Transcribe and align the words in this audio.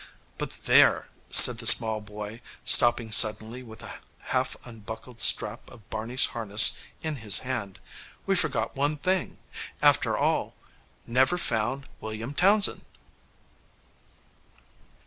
"But 0.39 0.49
there!" 0.63 1.09
said 1.29 1.59
the 1.59 1.67
Small 1.67 2.01
Boy, 2.01 2.41
stopping 2.65 3.11
suddenly 3.11 3.61
with 3.61 3.83
a 3.83 3.99
half 4.33 4.57
unbuckled 4.65 5.19
strap 5.21 5.69
of 5.69 5.87
Barney's 5.91 6.25
harness 6.33 6.79
in 7.03 7.17
his 7.17 7.41
hand: 7.45 7.79
"we 8.25 8.33
forgot 8.35 8.75
one 8.75 8.95
thing, 8.97 9.37
after 9.79 10.17
all: 10.17 10.55
never 11.05 11.37
found 11.37 11.87
William 11.99 12.33
Townsend!" 12.33 12.83